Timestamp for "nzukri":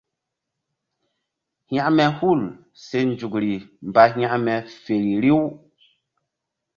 3.09-3.53